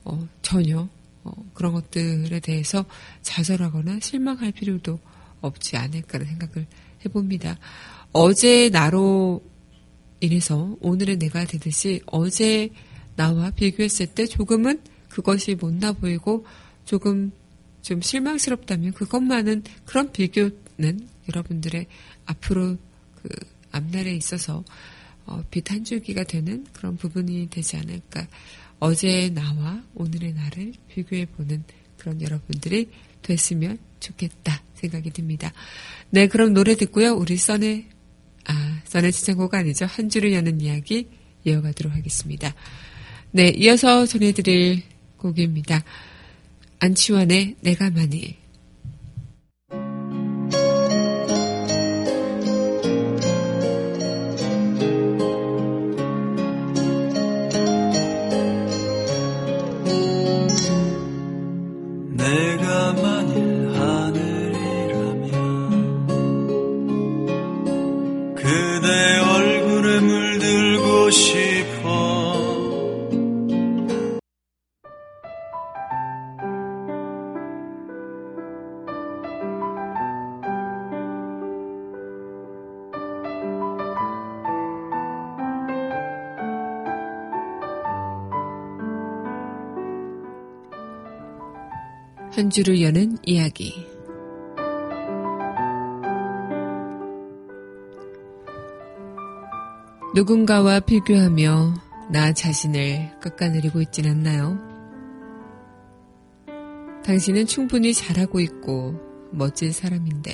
어, 0.05 0.27
전혀, 0.40 0.88
어, 1.22 1.33
그런 1.53 1.74
것들에 1.74 2.40
대해서 2.40 2.87
좌절하거나 3.20 4.01
실망할 4.01 4.53
필요도 4.53 4.98
없지 5.42 5.77
않을까라는 5.77 6.33
생각을 6.33 6.66
해봅니다. 7.05 7.59
어제 8.12 8.70
나로 8.70 9.42
인해서 10.20 10.76
오늘의 10.81 11.18
내가 11.18 11.44
되듯이 11.44 12.00
어제 12.07 12.70
나와 13.16 13.50
비교했을 13.50 14.07
때 14.07 14.26
조금은 14.26 14.81
그것이 15.09 15.54
못나 15.54 15.92
보이고 15.92 16.46
조금 16.85 17.33
좀 17.83 18.00
실망스럽다면 18.00 18.92
그것만은 18.92 19.62
그런 19.85 20.12
비교는 20.12 21.09
여러분들의 21.28 21.87
앞으로 22.26 22.76
그 23.16 23.28
앞날에 23.70 24.14
있어서 24.14 24.64
어, 25.26 25.44
빛한 25.50 25.85
줄기가 25.85 26.24
되는 26.24 26.66
그런 26.72 26.96
부분이 26.96 27.48
되지 27.50 27.76
않을까. 27.76 28.26
어제의 28.78 29.31
나와 29.31 29.83
오늘의 29.94 30.33
나를 30.33 30.72
비교해 30.88 31.26
보는 31.26 31.64
그런 31.98 32.22
여러분들이 32.22 32.90
됐으면 33.22 33.78
좋겠다 34.00 34.62
생각이 34.74 35.11
듭니다. 35.11 35.52
네, 36.11 36.28
그럼 36.28 36.54
노래 36.54 36.76
듣고요. 36.76 37.14
우리 37.14 37.37
써의 37.37 37.88
아, 38.48 38.80
써의 38.84 39.12
지창곡 39.12 39.54
아니죠. 39.54 39.87
한 39.87 40.08
줄을 40.08 40.32
여는 40.32 40.61
이야기 40.61 41.08
이어가도록 41.44 41.92
하겠습니다. 41.92 42.54
네, 43.30 43.48
이어서 43.48 44.06
전해드릴 44.06 44.82
곡입니다. 45.18 45.84
안치원의 46.80 47.56
내가 47.61 47.90
만일 47.90 48.34
한 92.48 92.50
줄을 92.50 92.80
여는 92.80 93.18
이야기. 93.26 93.87
누군가와 100.14 100.80
비교하며 100.80 101.74
나 102.11 102.32
자신을 102.32 103.20
깎아내리고 103.20 103.82
있진 103.82 104.06
않나요? 104.06 104.58
당신은 107.04 107.44
충분히 107.44 107.92
잘하고 107.92 108.40
있고 108.40 108.94
멋진 109.30 109.70
사람인데 109.70 110.32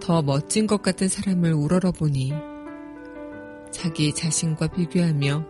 더 0.00 0.20
멋진 0.20 0.66
것 0.66 0.82
같은 0.82 1.06
사람을 1.06 1.52
우러러보니 1.52 2.32
자기 3.70 4.12
자신과 4.12 4.66
비교하며 4.66 5.46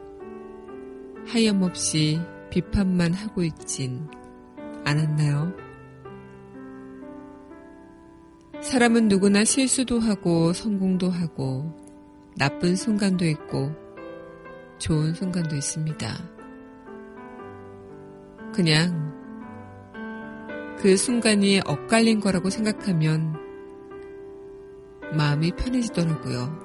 하염없이 1.26 2.20
비판만 2.50 3.14
하고 3.14 3.42
있진 3.42 4.06
않았나요? 4.84 5.52
사람은 8.60 9.08
누구나 9.08 9.44
실수도 9.44 10.00
하고 10.00 10.52
성공도 10.52 11.10
하고 11.10 11.70
나쁜 12.36 12.76
순간도 12.76 13.26
있고 13.26 13.72
좋은 14.78 15.14
순간도 15.14 15.54
있습니다. 15.54 16.08
그냥 18.54 19.14
그 20.78 20.96
순간이 20.96 21.60
엇갈린 21.64 22.20
거라고 22.20 22.50
생각하면 22.50 23.36
마음이 25.16 25.52
편해지더라고요. 25.52 26.64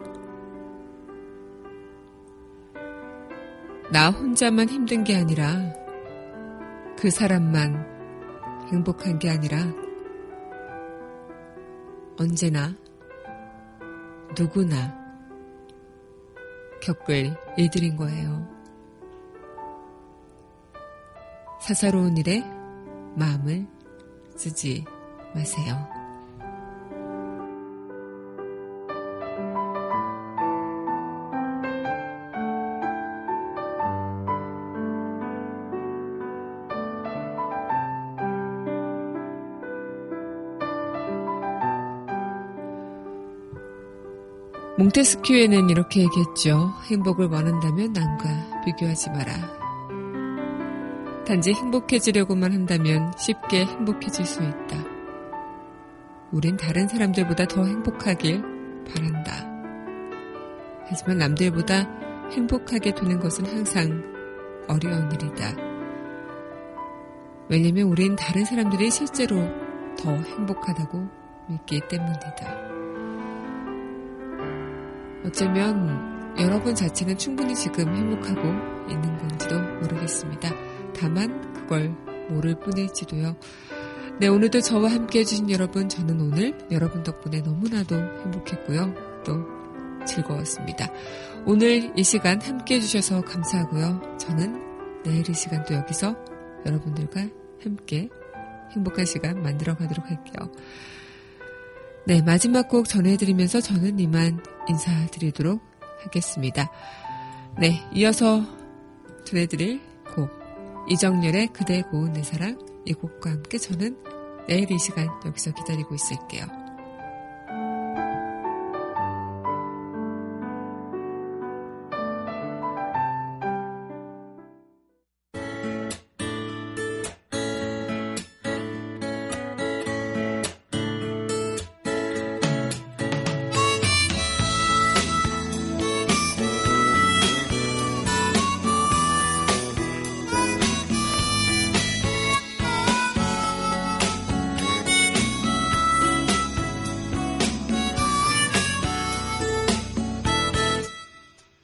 나 3.92 4.10
혼자만 4.10 4.70
힘든 4.70 5.04
게 5.04 5.16
아니라 5.16 5.74
그 6.98 7.10
사람만 7.10 7.99
행복한 8.72 9.18
게 9.20 9.30
아니라 9.30 9.58
언제나 12.20 12.76
누구나 14.38 14.98
겪을 16.82 17.36
일들인 17.58 17.96
거예요. 17.96 18.48
사사로운 21.60 22.18
일에 22.18 22.42
마음을 23.16 23.68
쓰지 24.36 24.86
마세요. 25.34 25.99
몽테스큐에는 44.80 45.70
이렇게 45.70 46.04
얘기했죠. 46.04 46.74
행복을 46.86 47.28
원한다면 47.28 47.92
남과 47.92 48.64
비교하지 48.64 49.10
마라. 49.10 49.34
단지 51.26 51.52
행복해지려고만 51.52 52.54
한다면 52.54 53.12
쉽게 53.18 53.66
행복해질 53.66 54.26
수 54.26 54.42
있다. 54.42 54.78
우린 56.32 56.56
다른 56.56 56.88
사람들보다 56.88 57.48
더 57.48 57.66
행복하길 57.66 58.42
바란다. 58.88 59.34
하지만 60.88 61.18
남들보다 61.18 62.30
행복하게 62.32 62.96
되는 62.96 63.20
것은 63.20 63.48
항상 63.48 64.02
어려운 64.70 65.12
일이다. 65.12 65.56
왜냐면 67.50 67.88
우린 67.88 68.16
다른 68.16 68.46
사람들이 68.46 68.90
실제로 68.92 69.46
더 69.98 70.16
행복하다고 70.16 71.10
믿기 71.50 71.82
때문이다. 71.90 72.79
어쩌면 75.26 76.36
여러분 76.40 76.74
자체는 76.74 77.18
충분히 77.18 77.54
지금 77.56 77.96
행복하고 77.96 78.42
있는 78.90 79.18
건지도 79.18 79.60
모르겠습니다. 79.82 80.50
다만 80.96 81.54
그걸 81.54 81.90
모를 82.30 82.60
뿐일지도요. 82.60 83.36
네, 84.20 84.28
오늘도 84.28 84.62
저와 84.62 84.92
함께 84.92 85.20
해주신 85.20 85.50
여러분, 85.50 85.88
저는 85.88 86.20
오늘 86.20 86.58
여러분 86.72 87.04
덕분에 87.04 87.42
너무나도 87.42 87.96
행복했고요. 87.96 88.94
또 89.26 89.60
즐거웠습니다. 90.06 90.90
오늘 91.46 91.92
이 91.98 92.04
시간 92.04 92.42
함께 92.42 92.76
해주셔서 92.76 93.22
감사하고요. 93.22 94.18
저는 94.18 95.04
내일 95.04 95.30
이 95.30 95.34
시간 95.34 95.64
또 95.66 95.74
여기서 95.74 96.16
여러분들과 96.66 97.28
함께 97.64 98.10
행복한 98.72 99.06
시간 99.06 99.42
만들어 99.42 99.76
가도록 99.76 100.10
할게요. 100.10 100.52
네, 102.06 102.22
마지막 102.22 102.68
곡 102.68 102.88
전해드리면서 102.88 103.62
저는 103.62 104.00
이만 104.00 104.44
인사드리도록 104.68 105.62
하겠습니다. 106.04 106.72
네, 107.60 107.82
이어서 107.94 108.42
전해드릴 109.26 109.82
곡 110.16 110.30
이정열의 110.90 111.50
그대 111.54 111.82
고운 111.84 112.14
내 112.14 112.24
사랑 112.24 112.58
이 112.86 112.94
곡과 112.94 113.32
함께 113.32 113.58
저는 113.58 113.98
내일 114.48 114.72
이 114.72 114.80
시간 114.80 115.08
여기서 115.26 115.54
기다리고 115.54 115.94
있을게요. 115.94 116.59